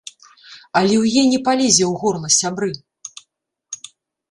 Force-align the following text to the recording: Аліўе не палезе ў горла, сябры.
Аліўе 0.79 1.21
не 1.33 1.39
палезе 1.49 1.85
ў 1.91 1.93
горла, 2.01 2.29
сябры. 2.39 2.71